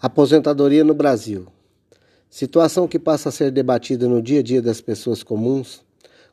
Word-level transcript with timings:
Aposentadoria 0.00 0.84
no 0.84 0.94
Brasil. 0.94 1.48
Situação 2.30 2.86
que 2.86 3.00
passa 3.00 3.30
a 3.30 3.32
ser 3.32 3.50
debatida 3.50 4.06
no 4.06 4.22
dia 4.22 4.38
a 4.38 4.42
dia 4.44 4.62
das 4.62 4.80
pessoas 4.80 5.24
comuns, 5.24 5.80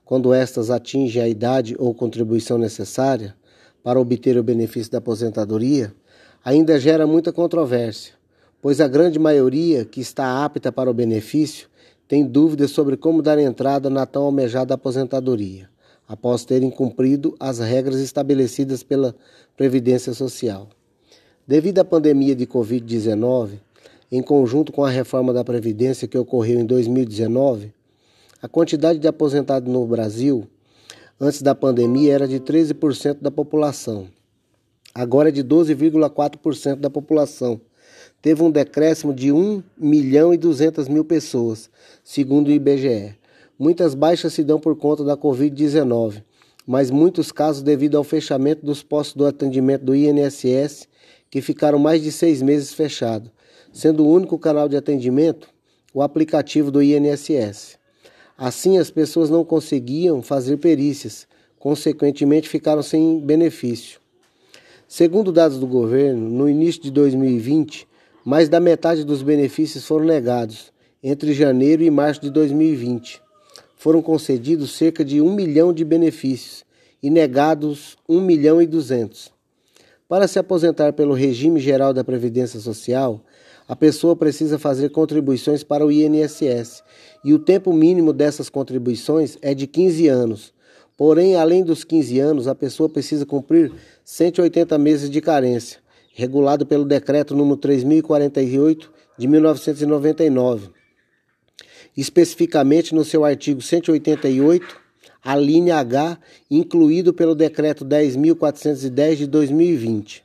quando 0.06 0.36
estas 0.36 0.70
atingem 0.70 1.20
a 1.20 1.28
idade 1.28 1.76
ou 1.80 1.92
contribuição 1.92 2.60
necessária 2.60 3.36
para 3.84 4.00
obter 4.00 4.38
o 4.38 4.44
benefício 4.44 4.92
da 4.92 5.00
aposentadoria, 5.00 5.92
ainda 6.44 6.80
gera 6.80 7.08
muita 7.08 7.34
controvérsia, 7.34 8.14
pois 8.62 8.80
a 8.80 8.88
grande 8.88 9.18
maioria 9.18 9.84
que 9.84 10.00
está 10.00 10.46
apta 10.46 10.72
para 10.72 10.92
o 10.92 10.94
benefício 10.94 11.68
tem 12.08 12.24
dúvidas 12.24 12.70
sobre 12.70 12.96
como 12.96 13.20
dar 13.20 13.40
entrada 13.40 13.90
na 13.90 14.06
tão 14.06 14.26
almejada 14.26 14.76
aposentadoria, 14.76 15.68
após 16.08 16.46
terem 16.46 16.70
cumprido 16.70 17.36
as 17.40 17.58
regras 17.58 18.00
estabelecidas 18.00 18.84
pela 18.84 19.16
Previdência 19.58 20.14
Social. 20.14 20.70
Devido 21.48 21.78
à 21.78 21.86
pandemia 21.86 22.36
de 22.36 22.48
Covid-19, 22.48 23.60
em 24.12 24.20
conjunto 24.20 24.72
com 24.72 24.84
a 24.84 24.90
reforma 24.90 25.32
da 25.32 25.44
Previdência 25.44 26.08
que 26.08 26.18
ocorreu 26.18 26.60
em 26.60 26.66
2019, 26.66 27.72
a 28.42 28.48
quantidade 28.48 28.98
de 28.98 29.08
aposentados 29.08 29.72
no 29.72 29.86
Brasil 29.86 30.48
antes 31.22 31.44
da 31.44 31.54
pandemia 31.54 32.16
era 32.16 32.28
de 32.28 32.40
13% 32.40 33.18
da 33.22 33.30
população. 33.30 34.08
Agora 34.92 35.30
é 35.30 35.32
de 35.32 35.44
12,4% 35.44 36.78
da 36.78 36.90
população. 36.90 37.62
Teve 38.24 38.42
um 38.42 38.50
decréscimo 38.50 39.14
de 39.14 39.32
1 39.32 39.62
milhão 39.78 40.34
e 40.34 40.38
200 40.38 40.88
mil 40.88 41.06
pessoas, 41.06 41.70
segundo 42.04 42.48
o 42.48 42.52
IBGE. 42.52 43.16
Muitas 43.60 43.94
baixas 43.94 44.34
se 44.34 44.44
dão 44.44 44.60
por 44.60 44.76
conta 44.76 45.04
da 45.04 45.16
Covid-19, 45.16 46.24
mas 46.66 46.90
muitos 46.90 47.32
casos 47.32 47.62
devido 47.62 47.98
ao 47.98 48.04
fechamento 48.04 48.66
dos 48.66 48.82
postos 48.82 49.16
do 49.16 49.28
atendimento 49.28 49.86
do 49.86 49.96
INSS 49.96 50.88
que 51.36 51.42
ficaram 51.42 51.78
mais 51.78 52.02
de 52.02 52.14
seis 52.14 52.42
meses 52.42 52.74
fechados, 52.74 53.30
sendo 53.74 54.06
o 54.06 54.10
único 54.10 54.40
canal 54.40 54.70
de 54.70 54.78
atendimento 54.78 55.50
o 55.94 56.02
aplicativo 56.02 56.72
do 56.72 56.82
INSS. 56.82 57.78
Assim, 58.38 58.78
as 58.78 58.90
pessoas 58.90 59.30
não 59.30 59.44
conseguiam 59.44 60.22
fazer 60.22 60.56
perícias, 60.56 61.28
consequentemente, 61.60 62.48
ficaram 62.48 62.82
sem 62.82 63.20
benefício. 63.20 64.00
Segundo 64.88 65.30
dados 65.30 65.60
do 65.60 65.68
governo, 65.68 66.30
no 66.30 66.48
início 66.48 66.82
de 66.82 66.92
2020, 66.92 67.86
mais 68.24 68.48
da 68.48 68.62
metade 68.62 69.04
dos 69.04 69.22
benefícios 69.22 69.86
foram 69.86 70.06
negados 70.06 70.72
entre 71.04 71.34
janeiro 71.34 71.84
e 71.84 71.92
março 71.92 72.22
de 72.22 72.30
2020. 72.30 73.22
Foram 73.76 74.02
concedidos 74.02 74.72
cerca 74.72 75.04
de 75.04 75.20
um 75.20 75.34
milhão 75.34 75.74
de 75.74 75.84
benefícios 75.84 76.64
e 77.04 77.10
negados 77.10 77.98
um 78.08 78.22
milhão 78.22 78.62
e 78.62 78.66
duzentos. 78.66 79.35
Para 80.08 80.28
se 80.28 80.38
aposentar 80.38 80.94
pelo 80.94 81.16
regime 81.16 81.60
geral 81.60 81.92
da 81.92 82.04
Previdência 82.04 82.60
Social, 82.60 83.26
a 83.68 83.76
pessoa 83.76 84.16
precisa 84.16 84.60
fazer 84.60 84.90
contribuições 84.90 85.64
para 85.64 85.84
o 85.84 85.92
INSS 85.92 86.84
e 87.24 87.34
o 87.34 87.40
tempo 87.40 87.74
mínimo 87.74 88.14
dessas 88.14 88.48
contribuições 88.48 89.36
é 89.42 89.56
de 89.56 89.66
15 89.66 90.08
anos. 90.08 90.54
Porém, 90.96 91.36
além 91.36 91.64
dos 91.64 91.84
15 91.84 92.20
anos, 92.20 92.48
a 92.48 92.54
pessoa 92.54 92.88
precisa 92.88 93.26
cumprir 93.26 93.74
180 94.04 94.78
meses 94.78 95.10
de 95.10 95.20
carência, 95.22 95.80
regulado 96.14 96.68
pelo 96.68 96.86
decreto 96.86 97.36
número 97.36 97.58
3048 97.58 98.94
de 99.18 99.28
1999. 99.28 100.70
Especificamente 101.98 102.94
no 102.94 103.04
seu 103.04 103.26
artigo 103.26 103.60
188, 103.60 104.85
a 105.26 105.36
linha 105.36 105.78
H, 105.78 106.20
incluído 106.52 107.12
pelo 107.12 107.34
Decreto 107.34 107.84
10.410 107.84 109.16
de 109.16 109.26
2020. 109.26 110.24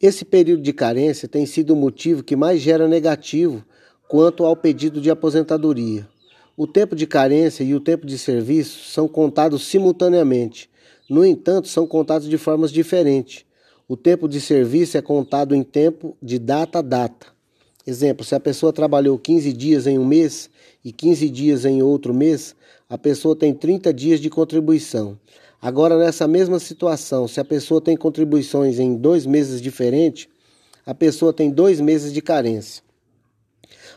Esse 0.00 0.24
período 0.24 0.62
de 0.62 0.72
carência 0.72 1.28
tem 1.28 1.44
sido 1.44 1.74
o 1.74 1.76
motivo 1.76 2.22
que 2.22 2.34
mais 2.34 2.62
gera 2.62 2.88
negativo 2.88 3.62
quanto 4.08 4.46
ao 4.46 4.56
pedido 4.56 5.02
de 5.02 5.10
aposentadoria. 5.10 6.08
O 6.56 6.66
tempo 6.66 6.96
de 6.96 7.06
carência 7.06 7.62
e 7.62 7.74
o 7.74 7.80
tempo 7.80 8.06
de 8.06 8.16
serviço 8.16 8.88
são 8.88 9.06
contados 9.06 9.64
simultaneamente, 9.66 10.70
no 11.08 11.22
entanto, 11.26 11.68
são 11.68 11.86
contados 11.86 12.26
de 12.26 12.38
formas 12.38 12.72
diferentes. 12.72 13.44
O 13.86 13.98
tempo 13.98 14.26
de 14.26 14.40
serviço 14.40 14.96
é 14.96 15.02
contado 15.02 15.54
em 15.54 15.62
tempo 15.62 16.16
de 16.22 16.38
data 16.38 16.78
a 16.78 16.82
data. 16.82 17.33
Exemplo, 17.86 18.24
se 18.24 18.34
a 18.34 18.40
pessoa 18.40 18.72
trabalhou 18.72 19.18
15 19.18 19.52
dias 19.52 19.86
em 19.86 19.98
um 19.98 20.06
mês 20.06 20.48
e 20.82 20.90
15 20.90 21.28
dias 21.28 21.64
em 21.66 21.82
outro 21.82 22.14
mês, 22.14 22.56
a 22.88 22.96
pessoa 22.96 23.36
tem 23.36 23.52
30 23.52 23.92
dias 23.92 24.20
de 24.20 24.30
contribuição. 24.30 25.18
Agora, 25.60 25.98
nessa 25.98 26.26
mesma 26.26 26.58
situação, 26.58 27.28
se 27.28 27.40
a 27.40 27.44
pessoa 27.44 27.82
tem 27.82 27.94
contribuições 27.94 28.78
em 28.78 28.96
dois 28.96 29.26
meses 29.26 29.60
diferentes, 29.60 30.28
a 30.86 30.94
pessoa 30.94 31.30
tem 31.30 31.50
dois 31.50 31.78
meses 31.78 32.10
de 32.10 32.22
carência. 32.22 32.82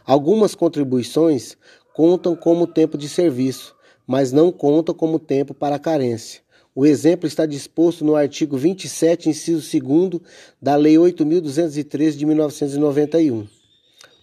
Algumas 0.06 0.54
contribuições 0.54 1.58
contam 1.94 2.36
como 2.36 2.68
tempo 2.68 2.98
de 2.98 3.08
serviço, 3.08 3.74
mas 4.06 4.34
não 4.34 4.52
contam 4.52 4.94
como 4.94 5.18
tempo 5.18 5.54
para 5.54 5.80
carência. 5.80 6.42
O 6.76 6.86
exemplo 6.86 7.26
está 7.26 7.46
disposto 7.46 8.04
no 8.04 8.16
artigo 8.16 8.58
27, 8.58 9.30
inciso 9.30 9.66
2 9.80 10.22
da 10.62 10.76
Lei 10.76 10.96
8.213 10.96 12.12
de 12.12 12.26
1991. 12.26 13.57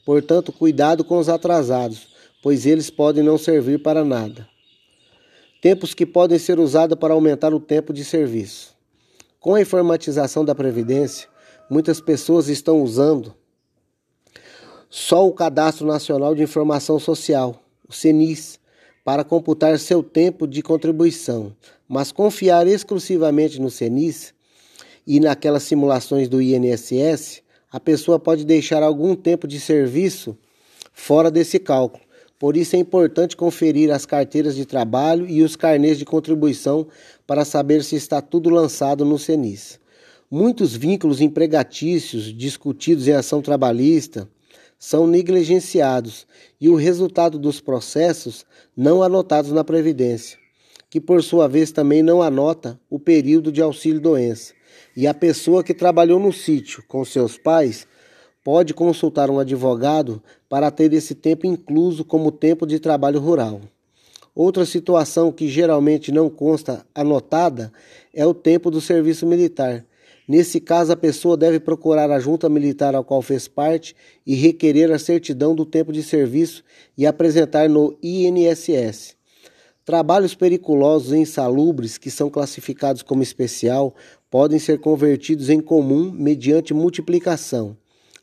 Portanto, 0.05 0.53
cuidado 0.53 1.05
com 1.05 1.19
os 1.19 1.29
atrasados, 1.29 2.09
pois 2.43 2.67
eles 2.67 2.91
podem 2.91 3.23
não 3.23 3.39
servir 3.39 3.83
para 3.83 4.05
nada. 4.05 4.47
Tempos 5.63 5.95
que 5.95 6.05
podem 6.05 6.39
ser 6.39 6.59
usados 6.59 6.99
para 6.99 7.15
aumentar 7.15 7.55
o 7.55 7.61
tempo 7.61 7.93
de 7.93 8.05
serviço. 8.05 8.75
Com 9.41 9.55
a 9.55 9.61
informatização 9.61 10.45
da 10.45 10.55
Previdência, 10.55 11.29
muitas 11.71 12.01
pessoas 12.01 12.49
estão 12.49 12.83
usando 12.83 13.35
só 14.91 15.27
o 15.27 15.33
Cadastro 15.33 15.87
Nacional 15.87 16.35
de 16.35 16.43
Informação 16.43 16.99
Social, 16.99 17.63
o 17.89 17.93
CNIS, 17.93 18.61
para 19.05 19.25
computar 19.25 19.79
seu 19.79 20.03
tempo 20.03 20.47
de 20.47 20.63
contribuição, 20.63 21.55
mas 21.89 22.13
confiar 22.13 22.67
exclusivamente 22.67 23.61
no 23.61 23.71
CNIS 23.71 24.33
e 25.07 25.21
naquelas 25.21 25.65
simulações 25.65 26.29
do 26.29 26.41
INSS 26.41 27.44
a 27.75 27.81
pessoa 27.81 28.21
pode 28.21 28.45
deixar 28.45 28.85
algum 28.85 29.17
tempo 29.17 29.49
de 29.49 29.59
serviço 29.59 30.39
fora 30.93 31.29
desse 31.29 31.59
cálculo. 31.59 32.05
Por 32.39 32.57
isso 32.57 32.77
é 32.77 32.79
importante 32.79 33.37
conferir 33.37 33.91
as 33.91 34.07
carteiras 34.07 34.55
de 34.55 34.65
trabalho 34.65 35.29
e 35.29 35.43
os 35.43 35.57
carnês 35.57 35.99
de 35.99 36.05
contribuição 36.05 36.87
para 37.27 37.45
saber 37.45 37.83
se 37.83 37.97
está 37.97 38.23
tudo 38.23 38.49
lançado 38.49 39.05
no 39.05 39.19
CENIS. 39.19 39.81
Muitos 40.31 40.77
vínculos 40.77 41.21
empregatícios 41.21 42.33
discutidos 42.33 43.09
em 43.09 43.13
ação 43.13 43.43
trabalhista 43.43 44.29
são 44.79 45.05
negligenciados 45.09 46.29
e 46.61 46.69
o 46.69 46.77
resultado 46.77 47.41
dos 47.41 47.61
processos 47.61 48.47
não 48.77 49.03
anotados 49.03 49.51
na 49.51 49.65
Previdência, 49.65 50.39
que 50.89 51.01
por 51.01 51.25
sua 51.25 51.49
vez 51.49 51.73
também 51.73 52.05
não 52.05 52.23
anota 52.23 52.79
o 52.89 53.01
período 53.01 53.51
de 53.51 53.61
auxílio-doença. 53.61 54.55
E 54.97 55.07
a 55.07 55.15
pessoa 55.15 55.65
que 55.65 55.75
trabalhou 55.75 56.19
no 56.19 56.33
sítio 56.33 56.85
com 56.87 57.05
seus 57.05 57.37
pais 57.37 57.87
pode 58.45 58.75
consultar 58.75 59.31
um 59.31 59.39
advogado 59.39 60.23
para 60.49 60.71
ter 60.71 60.93
esse 60.93 61.15
tempo 61.15 61.47
incluso 61.47 62.05
como 62.05 62.31
tempo 62.31 62.67
de 62.67 62.79
trabalho 62.79 63.19
rural. 63.19 63.61
Outra 64.35 64.67
situação 64.67 65.31
que 65.31 65.49
geralmente 65.49 66.11
não 66.11 66.29
consta 66.29 66.85
anotada 66.95 67.73
é 68.13 68.27
o 68.27 68.35
tempo 68.35 68.71
do 68.71 68.81
serviço 68.81 69.27
militar. 69.27 69.85
Nesse 70.27 70.59
caso, 70.59 70.91
a 70.91 70.97
pessoa 70.97 71.37
deve 71.37 71.61
procurar 71.61 72.11
a 72.11 72.19
junta 72.19 72.49
militar 72.49 72.95
ao 72.95 73.05
qual 73.05 73.23
fez 73.23 73.47
parte 73.47 73.95
e 74.27 74.35
requerer 74.35 74.91
a 74.91 74.99
certidão 74.99 75.55
do 75.55 75.65
tempo 75.65 75.93
de 75.93 76.03
serviço 76.03 76.65
e 76.97 77.07
apresentar 77.07 77.69
no 77.69 77.97
INSS. 78.03 79.15
Trabalhos 79.85 80.35
periculosos 80.35 81.13
e 81.13 81.19
insalubres, 81.19 81.99
que 81.99 82.11
são 82.11 82.31
classificados 82.31 83.03
como 83.03 83.23
especial, 83.23 83.95
podem 84.35 84.59
ser 84.59 84.81
convertidos 84.81 85.49
em 85.49 85.61
comum 85.61 86.11
mediante 86.11 86.75
multiplicação. 86.75 87.77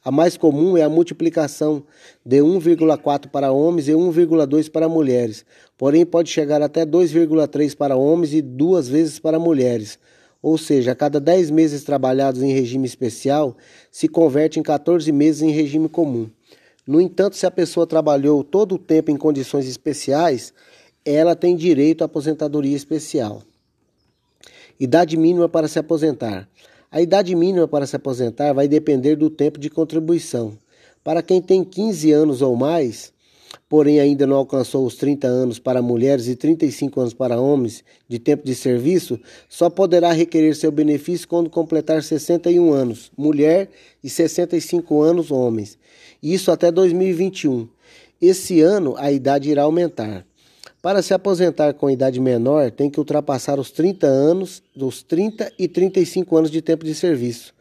A 0.03 0.11
mais 0.11 0.35
comum 0.35 0.75
é 0.75 0.83
a 0.83 0.89
multiplicação 0.89 1.85
de 2.25 2.39
1,4 2.39 3.29
para 3.29 3.53
homens 3.53 3.87
e 3.87 3.93
1,2 3.93 4.69
para 4.69 4.89
mulheres, 4.89 5.45
porém 5.77 6.05
pode 6.05 6.29
chegar 6.29 6.61
até 6.61 6.85
2,3 6.85 7.77
para 7.77 7.95
homens 7.95 8.33
e 8.33 8.41
duas 8.41 8.89
vezes 8.89 9.19
para 9.19 9.39
mulheres. 9.39 9.97
Ou 10.41 10.57
seja, 10.57 10.91
a 10.91 10.95
cada 10.95 11.17
10 11.17 11.49
meses 11.49 11.85
trabalhados 11.85 12.43
em 12.43 12.51
regime 12.51 12.85
especial, 12.85 13.55
se 13.89 14.09
converte 14.09 14.59
em 14.59 14.63
14 14.63 15.09
meses 15.13 15.41
em 15.41 15.51
regime 15.51 15.87
comum. 15.87 16.29
No 16.85 16.99
entanto, 16.99 17.37
se 17.37 17.45
a 17.45 17.51
pessoa 17.51 17.87
trabalhou 17.87 18.43
todo 18.43 18.75
o 18.75 18.77
tempo 18.77 19.11
em 19.11 19.15
condições 19.15 19.65
especiais, 19.65 20.53
ela 21.05 21.37
tem 21.37 21.55
direito 21.55 22.01
à 22.01 22.05
aposentadoria 22.05 22.75
especial. 22.75 23.43
Idade 24.81 25.15
mínima 25.15 25.47
para 25.47 25.67
se 25.67 25.77
aposentar. 25.77 26.49
A 26.89 26.99
idade 26.99 27.35
mínima 27.35 27.67
para 27.67 27.85
se 27.85 27.95
aposentar 27.95 28.51
vai 28.51 28.67
depender 28.67 29.15
do 29.15 29.29
tempo 29.29 29.59
de 29.59 29.69
contribuição. 29.69 30.57
Para 31.03 31.21
quem 31.21 31.39
tem 31.39 31.63
15 31.63 32.11
anos 32.11 32.41
ou 32.41 32.55
mais, 32.55 33.13
porém 33.69 33.99
ainda 33.99 34.25
não 34.25 34.37
alcançou 34.37 34.83
os 34.83 34.95
30 34.95 35.27
anos 35.27 35.59
para 35.59 35.83
mulheres 35.83 36.27
e 36.27 36.35
35 36.35 36.99
anos 36.99 37.13
para 37.13 37.39
homens 37.39 37.83
de 38.09 38.17
tempo 38.17 38.43
de 38.43 38.55
serviço, 38.55 39.19
só 39.47 39.69
poderá 39.69 40.11
requerer 40.13 40.55
seu 40.55 40.71
benefício 40.71 41.27
quando 41.27 41.47
completar 41.47 42.01
61 42.01 42.73
anos, 42.73 43.11
mulher, 43.15 43.69
e 44.03 44.09
65 44.09 44.99
anos, 44.99 45.29
homens. 45.29 45.77
Isso 46.23 46.49
até 46.49 46.71
2021. 46.71 47.69
Esse 48.19 48.61
ano 48.61 48.95
a 48.97 49.11
idade 49.11 49.51
irá 49.51 49.61
aumentar. 49.61 50.25
Para 50.81 51.03
se 51.03 51.13
aposentar 51.13 51.75
com 51.75 51.91
idade 51.91 52.19
menor, 52.19 52.71
tem 52.71 52.89
que 52.89 52.97
ultrapassar 52.97 53.59
os 53.59 53.69
30 53.69 54.07
anos, 54.07 54.63
dos 54.75 55.03
30 55.03 55.51
e 55.59 55.67
35 55.67 56.35
anos 56.35 56.49
de 56.49 56.59
tempo 56.59 56.83
de 56.83 56.95
serviço. 56.95 57.53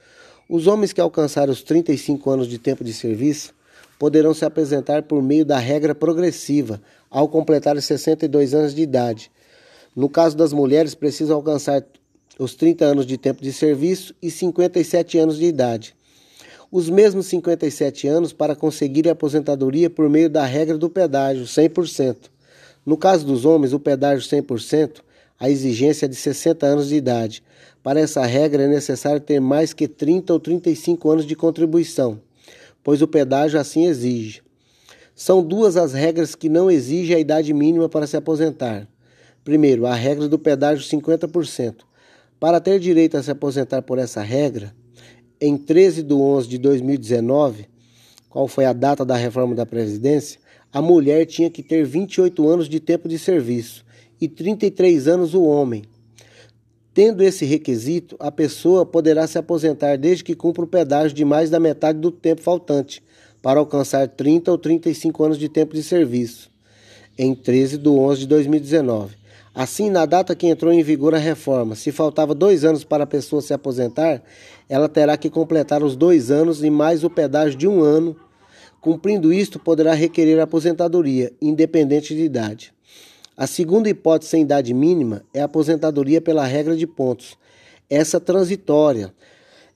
Os 0.49 0.67
homens 0.67 0.91
que 0.91 1.03
alcançarem 1.03 1.53
os 1.53 1.63
35 1.63 2.31
anos 2.31 2.49
de 2.49 2.59
tempo 2.59 2.83
de 2.83 2.95
serviço 2.95 3.53
poderão 3.99 4.33
se 4.33 4.47
apresentar 4.47 5.03
por 5.03 5.23
meio 5.23 5.45
da 5.45 5.59
regra 5.59 5.95
progressiva 5.95 6.81
ao 7.11 7.29
completar 7.29 7.81
62 7.81 8.55
anos 8.55 8.75
de 8.75 8.81
idade. 8.81 9.31
No 9.95 10.09
caso 10.09 10.35
das 10.35 10.55
mulheres, 10.55 10.95
precisam 10.95 11.37
alcançar 11.37 11.85
os 12.39 12.55
30 12.55 12.87
anos 12.87 13.05
de 13.05 13.19
tempo 13.19 13.43
de 13.43 13.53
serviço 13.53 14.15
e 14.23 14.31
57 14.31 15.19
anos 15.19 15.37
de 15.37 15.45
idade. 15.45 15.95
Os 16.73 16.89
mesmos 16.89 17.27
57 17.27 18.09
anos 18.09 18.33
para 18.33 18.57
conseguir 18.57 19.07
a 19.11 19.13
aposentadoria 19.13 19.91
por 19.91 20.09
meio 20.09 20.31
da 20.31 20.47
regra 20.47 20.79
do 20.79 20.89
pedágio, 20.89 21.45
100%. 21.45 22.31
No 22.91 22.97
caso 22.97 23.25
dos 23.25 23.45
homens, 23.45 23.73
o 23.73 23.79
pedágio 23.79 24.29
100%, 24.29 24.97
a 25.39 25.49
exigência 25.49 26.07
é 26.07 26.09
de 26.09 26.17
60 26.17 26.67
anos 26.67 26.89
de 26.89 26.97
idade. 26.97 27.41
Para 27.83 28.01
essa 28.01 28.27
regra 28.27 28.65
é 28.65 28.67
necessário 28.67 29.21
ter 29.21 29.41
mais 29.41 29.73
que 29.73 29.87
30 29.87 30.33
ou 30.33 30.41
35 30.41 31.09
anos 31.09 31.25
de 31.25 31.37
contribuição 31.37 32.21
pois 32.83 33.03
o 33.03 33.09
pedágio 33.09 33.61
assim 33.61 33.87
exige. 33.87 34.43
São 35.15 35.43
duas 35.43 35.77
as 35.77 35.93
regras 35.93 36.35
que 36.35 36.49
não 36.49 36.71
exigem 36.71 37.17
a 37.17 37.21
idade 37.21 37.53
mínima 37.53 37.89
para 37.89 38.07
se 38.07 38.17
aposentar. 38.17 38.89
Primeiro, 39.45 39.87
a 39.87 39.95
regra 39.95 40.29
do 40.29 40.39
pedágio 40.39 40.85
50%. 40.85 41.77
Para 42.39 42.61
ter 42.61 42.79
direito 42.79 43.17
a 43.17 43.23
se 43.23 43.31
aposentar 43.31 43.83
por 43.83 43.99
essa 43.99 44.23
regra, 44.23 44.75
em 45.41 45.57
13 45.59 46.03
de 46.03 46.15
11 46.15 46.49
de 46.49 46.59
2019, 46.59 47.69
qual 48.29 48.49
foi 48.49 48.65
a 48.65 48.73
data 48.73 49.05
da 49.05 49.17
reforma 49.17 49.55
da 49.55 49.67
Previdência, 49.67 50.41
a 50.73 50.81
mulher 50.81 51.27
tinha 51.27 51.51
que 51.51 51.63
ter 51.63 51.85
28 51.85 52.49
anos 52.49 52.69
de 52.69 52.81
tempo 52.81 53.09
de 53.09 53.19
serviço 53.19 53.85
e 54.21 54.29
33 54.29 55.09
anos 55.09 55.35
o 55.35 55.43
homem. 55.43 55.83
Tendo 56.93 57.23
esse 57.23 57.45
requisito, 57.45 58.17
a 58.19 58.31
pessoa 58.31 58.85
poderá 58.85 59.27
se 59.27 59.39
aposentar 59.39 59.97
desde 59.97 60.25
que 60.25 60.35
cumpra 60.35 60.65
o 60.65 60.69
pedágio 60.69 61.17
de 61.17 61.25
mais 61.25 61.49
da 61.49 61.61
metade 61.61 61.99
do 61.99 62.11
tempo 62.11 62.43
faltante, 62.43 63.03
para 63.43 63.59
alcançar 63.59 64.07
30 64.09 64.51
ou 64.51 64.59
35 64.59 65.25
anos 65.25 65.39
de 65.39 65.49
tempo 65.49 65.75
de 65.75 65.83
serviço, 65.83 66.51
em 67.17 67.35
13 67.35 67.79
de 67.79 67.89
11 67.89 68.21
de 68.21 68.27
2019. 68.27 69.17
Assim, 69.55 69.91
na 69.91 70.07
data 70.07 70.35
que 70.35 70.47
entrou 70.47 70.73
em 70.73 70.83
vigor 70.83 71.15
a 71.15 71.19
reforma, 71.19 71.75
se 71.75 71.91
faltava 71.91 72.35
dois 72.35 72.65
anos 72.65 72.85
para 72.85 73.05
a 73.05 73.07
pessoa 73.07 73.43
se 73.43 73.53
aposentar, 73.53 74.23
ela 74.69 74.89
terá 74.89 75.17
que 75.17 75.29
completar 75.29 75.83
os 75.83 75.97
dois 75.97 76.31
anos 76.31 76.63
e 76.63 76.71
mais 76.71 77.03
o 77.03 77.11
pedágio 77.11 77.59
de 77.59 77.67
um 77.67 77.83
ano. 77.83 78.17
Cumprindo 78.81 79.33
isto, 79.33 79.59
poderá 79.59 79.93
requerer 79.93 80.41
aposentadoria, 80.41 81.33
independente 81.41 82.15
de 82.15 82.23
idade. 82.23 82.73
A 83.37 83.47
segunda 83.47 83.91
hipótese 83.91 84.31
sem 84.31 84.43
idade 84.43 84.73
mínima 84.73 85.23
é 85.35 85.41
a 85.41 85.45
aposentadoria 85.45 86.21
pela 86.21 86.47
regra 86.47 86.77
de 86.77 86.87
pontos. 86.87 87.37
Essa 87.89 88.19
transitória. 88.19 89.15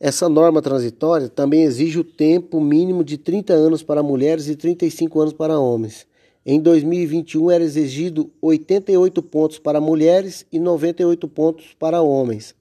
Essa 0.00 0.28
norma 0.28 0.60
transitória 0.60 1.28
também 1.28 1.62
exige 1.62 1.98
o 1.98 2.04
tempo 2.04 2.60
mínimo 2.60 3.04
de 3.04 3.16
30 3.16 3.52
anos 3.52 3.82
para 3.82 4.02
mulheres 4.02 4.48
e 4.48 4.56
35 4.56 5.20
anos 5.20 5.32
para 5.32 5.58
homens. 5.58 6.06
Em 6.44 6.60
2021 6.60 7.50
era 7.50 7.64
exigido 7.64 8.30
88 8.42 9.22
pontos 9.22 9.58
para 9.58 9.80
mulheres 9.80 10.44
e 10.52 10.58
98 10.58 11.26
pontos 11.28 11.74
para 11.78 12.02
homens. 12.02 12.54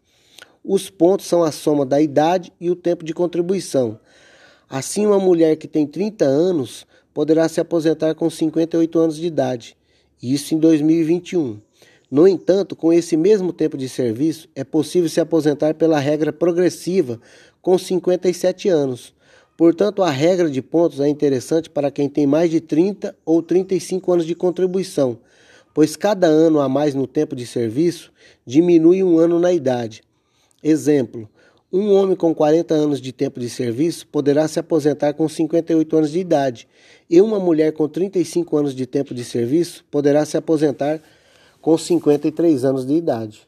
Os 0.63 0.90
pontos 0.90 1.25
são 1.25 1.44
a 1.44 1.51
soma 1.51 1.86
da 1.86 2.01
idade 2.01 2.51
e 2.62 2.69
o 2.69 2.75
tempo 2.75 3.04
de 3.04 3.13
contribuição. 3.13 4.00
Assim, 4.75 5.06
uma 5.06 5.20
mulher 5.20 5.56
que 5.56 5.68
tem 5.68 5.86
30 5.86 6.25
anos 6.25 6.84
poderá 7.14 7.48
se 7.48 7.62
aposentar 7.62 8.16
com 8.16 8.28
58 8.28 8.98
anos 8.98 9.18
de 9.18 9.28
idade 9.28 9.78
isso 10.20 10.56
em 10.56 10.58
2021. 10.58 11.60
No 12.10 12.28
entanto, 12.28 12.75
com 12.75 12.92
esse 12.92 13.16
mesmo 13.16 13.54
tempo 13.54 13.78
de 13.78 13.88
serviço, 13.88 14.50
é 14.56 14.64
possível 14.64 15.08
se 15.08 15.22
aposentar 15.22 15.75
pela 15.75 16.00
regra 16.00 16.34
progressiva 16.34 17.22
com 17.62 17.78
57 17.78 18.68
anos. 18.68 19.14
Portanto, 19.56 20.02
a 20.02 20.10
regra 20.10 20.50
de 20.50 20.60
pontos 20.60 21.00
é 21.00 21.08
interessante 21.08 21.69
para 21.69 21.92
quem 21.92 22.10
tem 22.10 22.26
mais 22.26 22.50
de 22.50 22.60
30 22.60 23.16
ou 23.24 23.44
35 23.44 24.12
anos 24.12 24.26
de 24.26 24.34
contribuição, 24.34 25.19
pois 25.72 25.96
cada 25.96 26.26
ano 26.26 26.60
a 26.60 26.68
mais 26.68 26.96
no 26.96 27.06
tempo 27.06 27.36
de 27.36 27.46
serviço 27.46 28.12
diminui 28.44 29.04
um 29.04 29.19
ano 29.19 29.40
na 29.40 29.54
idade. 29.54 30.02
Exemplo: 30.64 31.30
um 31.74 31.92
homem 31.92 32.16
com 32.16 32.36
40 32.36 32.72
anos 32.72 33.02
de 33.02 33.12
tempo 33.12 33.40
de 33.40 33.50
serviço 33.50 34.06
poderá 34.06 34.48
se 34.48 34.60
aposentar 34.60 35.14
com 35.14 35.28
58 35.28 35.98
anos 35.98 36.12
de 36.12 36.20
idade, 36.20 36.68
e 37.10 37.20
uma 37.20 37.40
mulher 37.40 37.74
com 37.74 37.90
35 37.90 38.56
anos 38.56 38.75
de 38.75 38.86
tempo 38.86 39.12
de 39.12 39.25
serviço 39.25 39.84
poderá 39.90 40.24
se 40.24 40.38
aposentar 40.38 41.02
com 41.60 41.75
53 41.75 42.64
anos 42.64 42.86
de 42.86 42.94
idade. 42.94 43.48